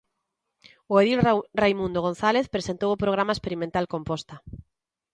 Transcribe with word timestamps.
O 0.91 0.93
edil 1.03 1.19
Raimundo 1.61 1.99
González 2.07 2.45
presentou 2.55 2.89
o 2.91 3.01
programa 3.03 3.35
experimental 3.37 3.85
Composta. 3.93 4.35